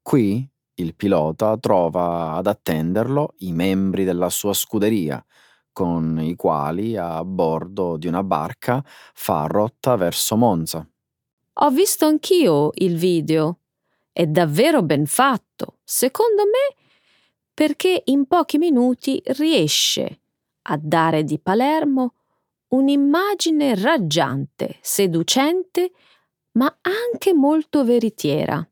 Qui 0.00 0.48
il 0.74 0.94
pilota 0.94 1.56
trova 1.56 2.34
ad 2.34 2.46
attenderlo 2.46 3.34
i 3.38 3.50
membri 3.50 4.04
della 4.04 4.30
sua 4.30 4.52
scuderia, 4.52 5.20
con 5.72 6.20
i 6.20 6.36
quali 6.36 6.96
a 6.96 7.24
bordo 7.24 7.96
di 7.96 8.06
una 8.06 8.22
barca 8.22 8.80
fa 8.86 9.46
rotta 9.48 9.96
verso 9.96 10.36
Monza. 10.36 10.88
Ho 11.54 11.70
visto 11.70 12.06
anch'io 12.06 12.70
il 12.74 12.96
video 12.96 13.58
è 14.18 14.26
davvero 14.26 14.82
ben 14.82 15.06
fatto, 15.06 15.78
secondo 15.84 16.42
me, 16.42 16.74
perché 17.54 18.02
in 18.06 18.26
pochi 18.26 18.58
minuti 18.58 19.22
riesce 19.26 20.22
a 20.62 20.76
dare 20.82 21.22
di 21.22 21.38
Palermo 21.38 22.14
un'immagine 22.70 23.76
raggiante, 23.76 24.78
seducente, 24.80 25.92
ma 26.54 26.78
anche 26.80 27.32
molto 27.32 27.84
veritiera. 27.84 28.68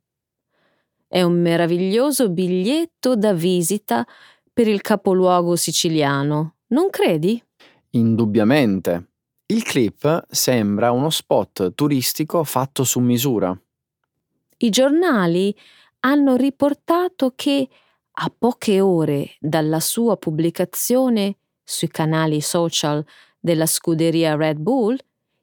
È 1.06 1.22
un 1.22 1.40
meraviglioso 1.40 2.28
biglietto 2.28 3.14
da 3.14 3.32
visita 3.32 4.04
per 4.52 4.66
il 4.66 4.80
capoluogo 4.80 5.54
siciliano, 5.54 6.56
non 6.70 6.90
credi? 6.90 7.40
Indubbiamente. 7.90 9.10
Il 9.46 9.62
clip 9.62 10.26
sembra 10.28 10.90
uno 10.90 11.08
spot 11.08 11.72
turistico 11.72 12.42
fatto 12.42 12.82
su 12.82 12.98
misura. 12.98 13.56
I 14.58 14.70
giornali 14.70 15.54
hanno 16.00 16.36
riportato 16.36 17.32
che 17.34 17.68
a 18.18 18.32
poche 18.36 18.80
ore 18.80 19.36
dalla 19.38 19.80
sua 19.80 20.16
pubblicazione 20.16 21.36
sui 21.62 21.88
canali 21.88 22.40
social 22.40 23.04
della 23.38 23.66
scuderia 23.66 24.34
Red 24.34 24.58
Bull, 24.58 24.96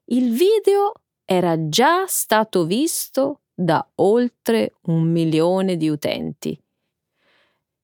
il 0.05 0.31
video 0.31 0.93
era 1.25 1.69
già 1.69 2.05
stato 2.07 2.65
visto 2.65 3.41
da 3.53 3.87
oltre 3.95 4.73
un 4.87 5.03
milione 5.11 5.77
di 5.77 5.89
utenti. 5.89 6.59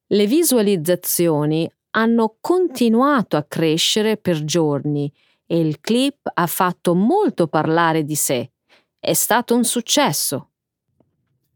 Le 0.07 0.25
visualizzazioni 0.25 1.71
hanno 1.91 2.37
continuato 2.41 3.37
a 3.37 3.43
crescere 3.43 4.17
per 4.17 4.43
giorni 4.43 5.11
e 5.45 5.59
il 5.59 5.79
clip 5.79 6.27
ha 6.33 6.47
fatto 6.47 6.95
molto 6.95 7.47
parlare 7.47 8.03
di 8.03 8.15
sé. 8.15 8.51
È 8.97 9.13
stato 9.13 9.55
un 9.55 9.63
successo. 9.63 10.48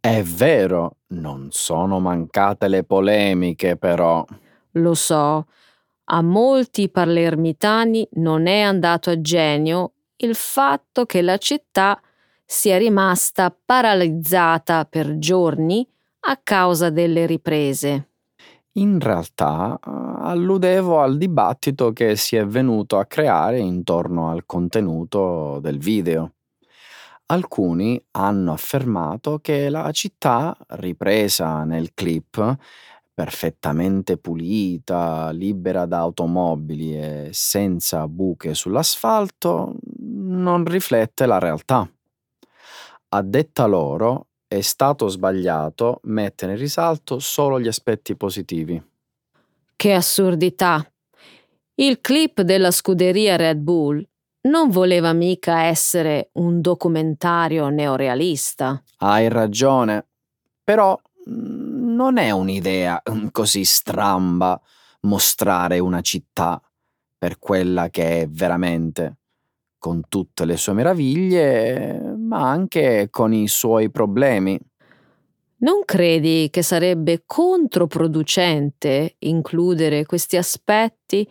È 0.06 0.22
vero, 0.22 0.98
non 1.14 1.48
sono 1.52 2.02
mancate 2.02 2.68
le 2.68 2.84
polemiche, 2.84 3.78
però. 3.78 4.26
Lo 4.72 4.96
so, 4.96 5.48
a 6.04 6.22
molti 6.22 6.90
palermitani 6.90 8.06
non 8.16 8.48
è 8.48 8.60
andato 8.60 9.12
a 9.12 9.22
genio 9.22 9.94
il 10.18 10.36
fatto 10.36 11.06
che 11.06 11.22
la 11.22 11.38
città 11.38 12.02
sia 12.46 12.78
rimasta 12.78 13.56
paralizzata 13.66 14.84
per 14.84 15.20
giorni 15.20 15.88
a 16.26 16.38
causa 16.44 16.90
delle 16.90 17.26
riprese. 17.26 18.10
In 18.74 19.00
realtà 19.00 19.80
eh, 19.82 19.90
alludevo 19.90 21.00
al 21.00 21.18
dibattito 21.18 21.94
che 21.94 22.18
si 22.18 22.36
è 22.36 22.46
venuto 22.46 22.98
a 22.98 23.06
creare 23.06 23.60
intorno 23.60 24.30
al 24.30 24.46
contenuto 24.46 25.60
del 25.62 25.78
video. 25.78 26.34
Alcuni 27.34 28.00
hanno 28.12 28.54
affermato 28.54 29.40
che 29.40 29.68
la 29.70 29.90
città, 29.90 30.56
ripresa 30.68 31.64
nel 31.64 31.96
clip, 31.96 32.58
perfettamente 33.12 34.18
pulita, 34.18 35.32
libera 35.32 35.88
da 35.88 35.98
automobili 35.98 36.96
e 36.96 37.30
senza 37.32 38.08
buche 38.08 38.54
sull'asfalto, 38.54 39.74
non 40.02 40.64
riflette 40.64 41.26
la 41.26 41.40
realtà. 41.40 41.90
A 43.10 43.22
detta 43.24 43.66
loro, 43.66 44.28
è 44.48 44.62
stato 44.62 45.08
sbagliato 45.08 46.02
mettere 46.04 46.52
in 46.52 46.60
risalto 46.60 47.18
solo 47.18 47.60
gli 47.60 47.68
aspetti 47.68 48.16
positivi. 48.16 48.80
Che 49.76 49.94
assurdità! 49.94 50.88
Il 51.74 52.00
clip 52.00 52.42
della 52.42 52.70
scuderia 52.70 53.36
Red 53.38 53.58
Bull 53.58 54.08
non 54.44 54.70
voleva 54.70 55.14
mica 55.14 55.64
essere 55.64 56.30
un 56.34 56.62
documentario 56.62 57.70
neorealista. 57.70 58.82
Hai 58.98 59.30
ragione, 59.30 60.06
però 60.64 61.00
mm, 61.30 61.94
non 61.96 62.18
è 62.18 62.32
un'idea 62.32 63.02
mm, 63.10 63.28
così 63.32 63.64
stramba 63.64 64.60
mostrare 65.02 65.80
una 65.80 66.02
città 66.02 66.62
per 67.18 67.40
quella 67.40 67.90
che 67.90 68.22
è 68.22 68.28
veramente, 68.28 69.18
con 69.78 70.02
tutte 70.10 70.46
le 70.46 70.58
sue 70.58 70.74
meraviglie, 70.74 72.00
ma 72.18 72.50
anche 72.50 73.08
con 73.10 73.34
i 73.34 73.48
suoi 73.48 73.90
problemi. 73.90 74.60
Non 75.58 75.84
credi 75.86 76.50
che 76.50 76.62
sarebbe 76.62 77.24
controproducente 77.26 79.16
includere 79.20 80.06
questi 80.06 80.36
aspetti 80.36 81.26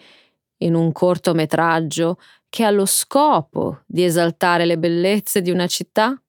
in 0.64 0.74
un 0.74 0.92
cortometraggio 0.92 2.18
che 2.48 2.64
ha 2.64 2.70
lo 2.70 2.86
scopo 2.86 3.80
di 3.86 4.04
esaltare 4.04 4.66
le 4.66 4.78
bellezze 4.78 5.40
di 5.40 5.50
una 5.50 5.66
città? 5.66 6.20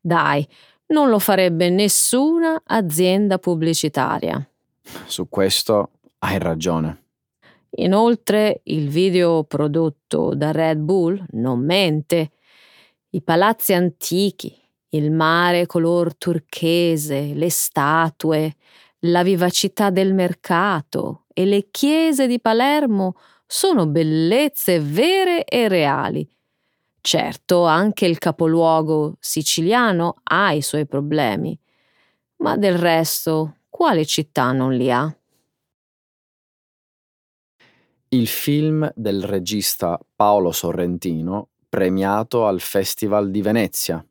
Dai, 0.00 0.46
non 0.86 1.08
lo 1.08 1.18
farebbe 1.18 1.70
nessuna 1.70 2.62
azienda 2.64 3.38
pubblicitaria. 3.38 4.46
Su 5.06 5.28
questo 5.28 5.90
hai 6.18 6.38
ragione. 6.38 7.00
Inoltre 7.76 8.60
il 8.64 8.88
video 8.88 9.44
prodotto 9.44 10.34
da 10.34 10.50
Red 10.50 10.78
Bull 10.78 11.24
non 11.30 11.64
mente. 11.64 12.32
I 13.10 13.22
palazzi 13.22 13.72
antichi, 13.72 14.54
il 14.90 15.10
mare 15.10 15.66
color 15.66 16.14
turchese, 16.16 17.32
le 17.34 17.50
statue, 17.50 18.56
la 19.00 19.22
vivacità 19.22 19.90
del 19.90 20.12
mercato 20.12 21.24
e 21.32 21.46
le 21.46 21.68
chiese 21.70 22.26
di 22.26 22.40
Palermo 22.40 23.14
sono 23.52 23.86
bellezze 23.86 24.80
vere 24.80 25.44
e 25.44 25.68
reali. 25.68 26.26
Certo, 27.02 27.66
anche 27.66 28.06
il 28.06 28.16
capoluogo 28.16 29.16
siciliano 29.20 30.20
ha 30.22 30.52
i 30.52 30.62
suoi 30.62 30.86
problemi, 30.86 31.58
ma 32.36 32.56
del 32.56 32.78
resto, 32.78 33.58
quale 33.68 34.06
città 34.06 34.52
non 34.52 34.72
li 34.72 34.90
ha? 34.90 35.14
Il 38.08 38.26
film 38.26 38.90
del 38.94 39.22
regista 39.22 40.00
Paolo 40.16 40.50
Sorrentino, 40.50 41.50
premiato 41.68 42.46
al 42.46 42.60
Festival 42.60 43.30
di 43.30 43.42
Venezia. 43.42 44.02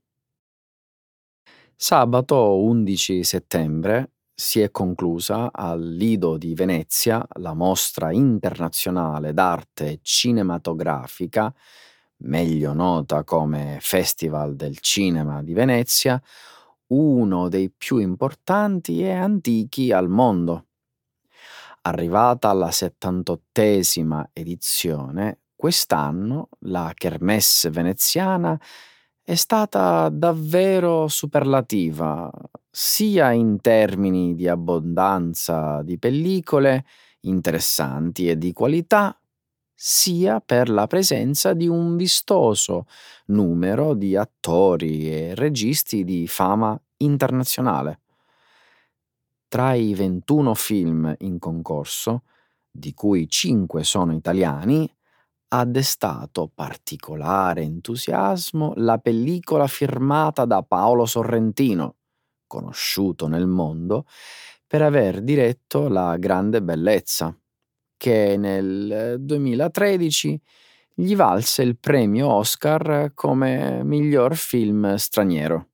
Sabato 1.75 2.61
11 2.61 3.23
settembre 3.23 4.11
si 4.41 4.59
è 4.59 4.71
conclusa 4.71 5.51
al 5.53 5.87
Lido 5.87 6.35
di 6.35 6.55
Venezia 6.55 7.23
la 7.33 7.53
mostra 7.53 8.11
internazionale 8.11 9.33
d'arte 9.33 9.99
cinematografica, 10.01 11.53
meglio 12.23 12.73
nota 12.73 13.23
come 13.23 13.77
Festival 13.79 14.55
del 14.55 14.79
Cinema 14.79 15.43
di 15.43 15.53
Venezia, 15.53 16.19
uno 16.87 17.49
dei 17.49 17.69
più 17.69 17.97
importanti 17.97 19.03
e 19.03 19.11
antichi 19.11 19.91
al 19.91 20.09
mondo. 20.09 20.65
Arrivata 21.83 22.49
alla 22.49 22.69
78esima 22.69 24.23
edizione, 24.33 25.41
quest'anno 25.55 26.49
la 26.61 26.91
Kermesse 26.95 27.69
veneziana 27.69 28.59
è 29.31 29.35
stata 29.35 30.09
davvero 30.09 31.07
superlativa, 31.07 32.29
sia 32.69 33.31
in 33.31 33.61
termini 33.61 34.35
di 34.35 34.45
abbondanza 34.49 35.81
di 35.83 35.97
pellicole 35.97 36.83
interessanti 37.21 38.27
e 38.27 38.37
di 38.37 38.51
qualità, 38.51 39.17
sia 39.73 40.41
per 40.41 40.67
la 40.67 40.85
presenza 40.85 41.53
di 41.53 41.69
un 41.69 41.95
vistoso 41.95 42.87
numero 43.27 43.93
di 43.93 44.17
attori 44.17 45.09
e 45.09 45.33
registi 45.33 46.03
di 46.03 46.27
fama 46.27 46.77
internazionale. 46.97 48.01
Tra 49.47 49.75
i 49.75 49.93
21 49.93 50.53
film 50.55 51.15
in 51.19 51.39
concorso, 51.39 52.23
di 52.69 52.93
cui 52.93 53.29
5 53.29 53.81
sono 53.85 54.13
italiani, 54.13 54.93
ha 55.53 55.65
destato 55.65 56.49
particolare 56.53 57.61
entusiasmo 57.61 58.73
la 58.77 58.97
pellicola 58.99 59.67
firmata 59.67 60.45
da 60.45 60.63
Paolo 60.63 61.05
Sorrentino, 61.05 61.95
conosciuto 62.47 63.27
nel 63.27 63.47
mondo 63.47 64.05
per 64.65 64.81
aver 64.81 65.21
diretto 65.21 65.89
La 65.89 66.15
grande 66.17 66.61
bellezza, 66.61 67.37
che 67.97 68.37
nel 68.37 69.17
2013 69.19 70.41
gli 70.93 71.15
valse 71.15 71.63
il 71.63 71.77
premio 71.77 72.29
Oscar 72.29 73.11
come 73.13 73.83
miglior 73.83 74.35
film 74.35 74.95
straniero. 74.95 75.67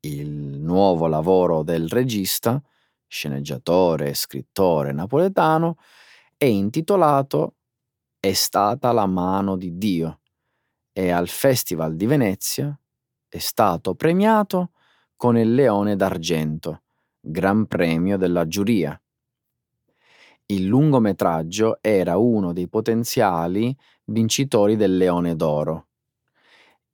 Il 0.00 0.60
nuovo 0.60 1.08
lavoro 1.08 1.64
del 1.64 1.88
regista, 1.88 2.62
sceneggiatore 3.08 4.10
e 4.10 4.14
scrittore 4.14 4.92
napoletano, 4.92 5.76
è 6.36 6.44
intitolato 6.44 7.54
è 8.20 8.32
stata 8.32 8.90
la 8.92 9.06
mano 9.06 9.56
di 9.56 9.78
Dio 9.78 10.20
e 10.92 11.10
al 11.10 11.28
Festival 11.28 11.94
di 11.94 12.06
Venezia 12.06 12.76
è 13.28 13.38
stato 13.38 13.94
premiato 13.94 14.72
con 15.16 15.36
il 15.36 15.54
Leone 15.54 15.94
d'Argento, 15.94 16.82
Gran 17.20 17.66
Premio 17.66 18.16
della 18.16 18.46
giuria. 18.48 19.00
Il 20.46 20.64
lungometraggio 20.64 21.78
era 21.80 22.16
uno 22.16 22.52
dei 22.52 22.68
potenziali 22.68 23.76
vincitori 24.06 24.76
del 24.76 24.96
Leone 24.96 25.36
d'Oro, 25.36 25.86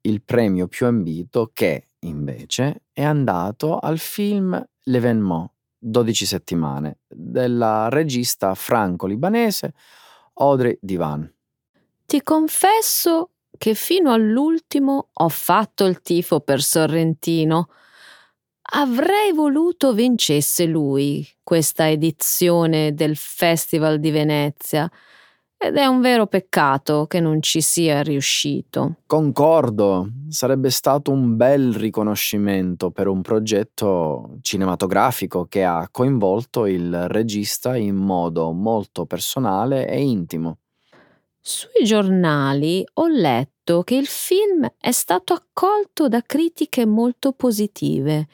il 0.03 0.23
premio 0.23 0.67
più 0.67 0.87
ambito 0.87 1.51
che, 1.55 1.89
invece, 2.01 2.83
è 2.93 3.03
andato 3.03 3.79
al 3.79 3.99
film 3.99 4.63
L'Evénement, 4.87 5.51
12 5.79 6.27
settimane, 6.27 6.99
della 7.07 7.89
regista 7.89 8.55
franco-libanese 8.55 9.73
Audrey 10.35 10.79
Divan. 10.81 11.31
Ti 12.07 12.23
confesso 12.23 13.31
che 13.57 13.75
fino 13.75 14.13
all'ultimo 14.13 15.09
ho 15.13 15.29
fatto 15.29 15.85
il 15.85 16.01
tifo 16.03 16.41
per 16.41 16.63
Sorrentino. 16.63 17.69
Avrei 18.73 19.33
voluto 19.33 19.93
vincesse 19.93 20.65
lui 20.65 21.27
questa 21.43 21.89
edizione 21.89 22.95
del 22.95 23.17
Festival 23.17 23.99
di 24.01 24.11
Venezia 24.11 24.91
ed 25.57 25.77
è 25.77 25.87
un 25.87 26.01
vero 26.01 26.27
peccato 26.27 27.07
che 27.07 27.21
non 27.21 27.41
ci 27.41 27.61
sia 27.61 28.03
riuscito. 28.03 28.97
Concordo, 29.07 30.09
sarebbe 30.29 30.71
stato 30.71 31.11
un 31.11 31.37
bel 31.37 31.73
riconoscimento 31.75 32.91
per 32.91 33.09
un 33.09 33.23
progetto 33.23 34.37
cinematografico 34.43 35.47
che 35.47 35.65
ha 35.65 35.89
coinvolto 35.91 36.67
il 36.67 37.09
regista 37.09 37.77
in 37.77 37.97
modo 37.97 38.53
molto 38.53 39.07
personale 39.07 39.89
e 39.89 40.03
intimo. 40.03 40.59
Sui 41.41 41.85
giornali 41.85 42.85
ho 42.95 43.07
letto 43.07 43.83
che 43.83 43.97
il 43.97 44.07
film 44.07 44.67
è 44.79 44.93
stato 44.93 45.35
accolto 45.35 46.09
da 46.09 46.23
critiche 46.23 46.87
molto 46.87 47.33
positive. 47.33 48.27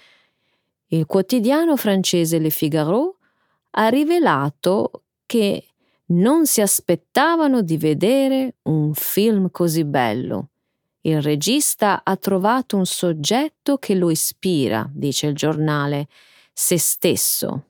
Il 0.87 1.07
quotidiano 1.07 1.77
francese 1.77 2.39
Le 2.39 2.51
Figaro 2.51 3.17
ha 3.71 3.89
rivelato 3.89 5.03
che 5.27 5.70
non 6.11 6.47
si 6.47 6.61
aspettavano 6.61 7.63
di 7.63 7.77
vedere 7.77 8.57
un 8.63 8.95
film 8.95 9.51
così 9.51 9.85
bello. 9.85 10.51
Il 11.03 11.23
regista 11.23 12.03
ha 12.05 12.17
trovato 12.17 12.77
un 12.77 12.85
soggetto 12.85 13.79
che 13.79 13.95
lo 13.95 14.11
ispira, 14.11 14.89
dice 14.93 15.29
il 15.29 15.35
giornale, 15.35 16.09
se 16.53 16.79
stesso. 16.79 17.65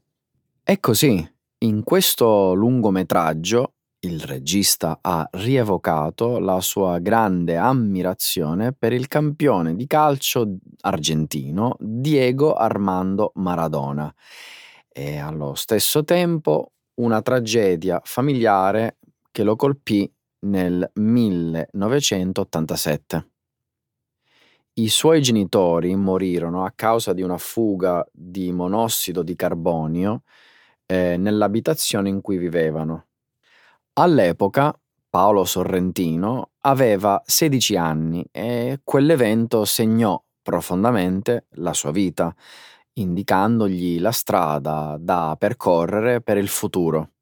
È 0.63 0.79
così. 0.81 1.29
In 1.59 1.85
questo 1.85 2.55
lungometraggio 2.55 3.75
Il 4.03 4.23
regista 4.23 5.01
ha 5.03 5.29
rievocato 5.33 6.39
la 6.39 6.63
sua 6.63 6.99
grande 7.01 7.59
ammirazione 7.59 8.73
per 8.73 8.95
il 8.95 9.09
campione 9.09 9.77
di 9.77 9.87
calcio 9.87 10.57
argentino 10.81 11.77
Diego 11.79 12.55
Armando 12.55 13.33
Maradona 13.35 14.11
e 14.89 15.19
allo 15.19 15.55
stesso 15.55 16.03
tempo 16.03 16.73
una 17.01 17.23
tragedia 17.23 18.01
familiare 18.05 18.99
che 19.31 19.43
lo 19.43 19.57
colpì 19.57 20.13
nel 20.41 20.91
1987. 20.95 23.29
I 24.75 24.89
suoi 24.89 25.21
genitori 25.21 25.97
morirono 25.97 26.65
a 26.65 26.73
causa 26.75 27.13
di 27.13 27.23
una 27.23 27.39
fuga 27.39 28.07
di 28.13 28.53
monossido 28.53 29.23
di 29.23 29.35
carbonio 29.35 30.23
eh, 30.87 31.17
nell'abitazione 31.19 32.09
in 32.09 32.21
cui 32.21 32.39
vivevano. 32.39 33.07
All'epoca 33.95 34.73
Paolo 35.09 35.45
Sorrentino 35.45 36.51
aveva 36.61 37.21
16 37.25 37.77
anni 37.77 38.25
e 38.31 38.81
quell'evento 38.85 39.65
segnò 39.65 40.23
profondamente 40.43 41.47
la 41.57 41.75
sua 41.75 41.91
vita, 41.91 42.33
indicandogli 42.95 44.01
la 44.01 44.13
strada 44.13 44.97
da 44.99 45.37
percorrere 45.39 46.21
per 46.21 46.37
il 46.37 46.49
futuro. 46.49 47.13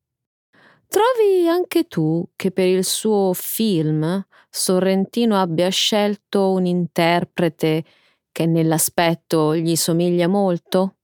Trovi 0.89 1.47
anche 1.47 1.85
tu 1.85 2.27
che 2.35 2.51
per 2.51 2.67
il 2.67 2.85
suo 2.85 3.33
film 3.35 4.27
Sorrentino 4.49 5.39
abbia 5.39 5.69
scelto 5.69 6.51
un 6.53 6.65
interprete 6.65 7.85
che 8.33 8.47
nell'aspetto 8.47 9.55
gli 9.55 9.77
somiglia 9.77 10.29
molto? 10.29 10.97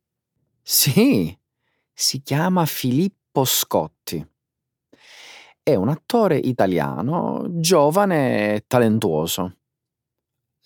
Sì, 0.62 1.36
si 1.92 2.22
chiama 2.22 2.64
Filippo 2.64 3.44
Scotti. 3.44 4.26
È 5.62 5.74
un 5.74 5.88
attore 5.88 6.38
italiano 6.38 7.46
giovane 7.50 8.54
e 8.54 8.64
talentuoso. 8.66 9.56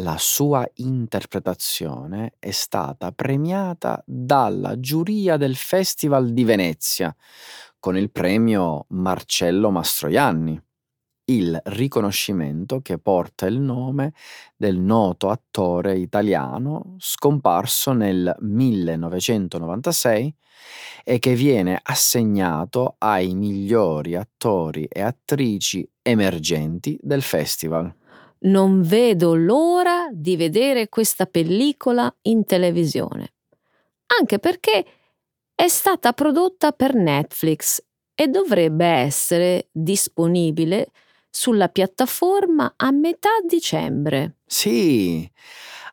La 0.01 0.17
sua 0.17 0.65
interpretazione 0.75 2.35
è 2.39 2.53
stata 2.53 3.11
premiata 3.11 4.01
dalla 4.07 4.79
giuria 4.79 5.37
del 5.37 5.57
Festival 5.57 6.33
di 6.33 6.45
Venezia 6.45 7.13
con 7.81 7.97
il 7.97 8.09
premio 8.13 8.85
Marcello 8.91 9.71
Mastroianni, 9.71 10.57
il 11.25 11.61
riconoscimento 11.65 12.81
che 12.81 12.99
porta 12.99 13.47
il 13.47 13.59
nome 13.59 14.13
del 14.57 14.79
noto 14.79 15.31
attore 15.31 15.99
italiano 15.99 16.95
scomparso 16.99 17.93
nel 17.93 18.37
1996 18.39 20.33
e 21.03 21.19
che 21.19 21.35
viene 21.35 21.77
assegnato 21.83 22.95
ai 22.99 23.35
migliori 23.35 24.15
attori 24.15 24.85
e 24.85 25.03
attrici 25.03 25.91
emergenti 26.03 26.97
del 27.03 27.23
festival. 27.23 27.93
Non 28.41 28.83
vedo 28.83 29.35
l'ora 29.35 30.09
di 30.13 30.37
vedere 30.37 30.89
questa 30.89 31.27
pellicola 31.27 32.15
in 32.23 32.45
televisione, 32.45 33.35
anche 34.19 34.39
perché 34.39 34.85
è 35.55 35.67
stata 35.67 36.13
prodotta 36.13 36.73
per 36.73 36.95
Netflix 36.95 37.83
e 38.15 38.29
dovrebbe 38.29 38.87
essere 38.87 39.69
disponibile 39.73 40.91
sulla 41.31 41.69
piattaforma 41.69 42.75
a 42.77 42.91
metà 42.91 43.31
dicembre. 43.47 44.39
Sì, 44.47 45.29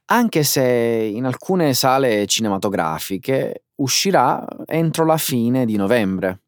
anche 0.06 0.44
se 0.44 0.64
in 0.64 1.26
alcune 1.26 1.74
sale 1.74 2.26
cinematografiche 2.26 3.66
uscirà 3.76 4.46
entro 4.66 5.06
la 5.06 5.18
fine 5.18 5.66
di 5.66 5.76
novembre. 5.76 6.42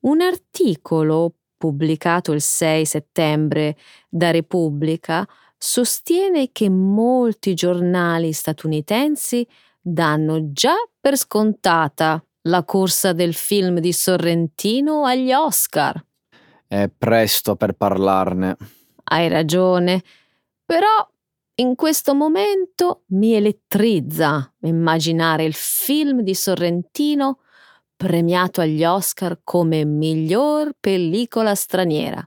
Un 0.00 0.20
articolo 0.20 1.34
pubblicato 1.56 2.32
il 2.32 2.40
6 2.40 2.84
settembre 2.84 3.76
da 4.08 4.30
Repubblica 4.30 5.26
sostiene 5.58 6.50
che 6.52 6.68
molti 6.68 7.54
giornali 7.54 8.32
statunitensi 8.32 9.46
danno 9.80 10.52
già 10.52 10.74
per 11.00 11.16
scontata 11.16 12.22
la 12.42 12.64
corsa 12.64 13.12
del 13.12 13.34
film 13.34 13.80
di 13.80 13.92
Sorrentino 13.92 15.04
agli 15.04 15.32
Oscar. 15.32 16.04
È 16.66 16.90
presto 16.96 17.56
per 17.56 17.72
parlarne. 17.72 18.56
Hai 19.04 19.28
ragione, 19.28 20.02
però 20.64 21.08
in 21.58 21.74
questo 21.74 22.14
momento 22.14 23.04
mi 23.08 23.34
elettrizza 23.34 24.52
immaginare 24.62 25.44
il 25.44 25.54
film 25.54 26.20
di 26.20 26.34
Sorrentino 26.34 27.38
premiato 27.96 28.60
agli 28.60 28.84
Oscar 28.84 29.40
come 29.42 29.84
miglior 29.84 30.72
pellicola 30.78 31.54
straniera. 31.54 32.26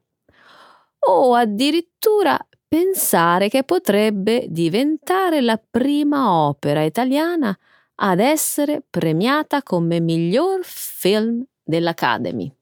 O 1.08 1.34
addirittura 1.36 2.38
pensare 2.68 3.50
che 3.50 3.64
potrebbe 3.64 4.46
diventare 4.50 5.42
la 5.42 5.60
prima 5.70 6.32
opera 6.32 6.84
italiana 6.84 7.58
ad 8.02 8.20
essere 8.20 8.84
premiata 8.90 9.64
come 9.64 10.00
miglior 10.00 10.60
film 10.64 11.44
dell'Academy. 11.64 12.54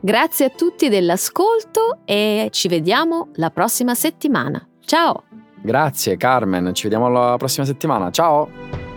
Grazie 0.00 0.46
a 0.46 0.50
tutti 0.50 0.88
dell'ascolto 0.88 1.98
e 2.04 2.48
ci 2.52 2.68
vediamo 2.68 3.30
la 3.34 3.50
prossima 3.50 3.94
settimana. 3.94 4.66
Ciao! 4.84 5.24
Grazie 5.60 6.16
Carmen, 6.16 6.72
ci 6.72 6.84
vediamo 6.84 7.08
la 7.08 7.34
prossima 7.36 7.66
settimana. 7.66 8.10
Ciao! 8.10 8.87